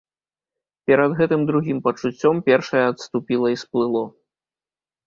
[0.91, 4.03] Перад гэтым другім пачуццём першае адступіла і сплыло.